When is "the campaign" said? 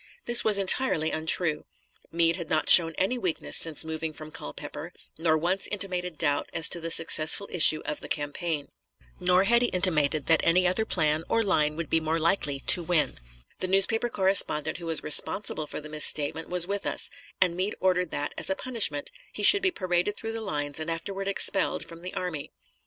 7.99-8.69